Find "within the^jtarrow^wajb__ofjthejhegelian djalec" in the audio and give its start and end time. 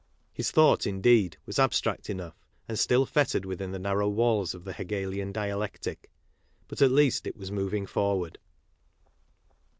3.45-6.05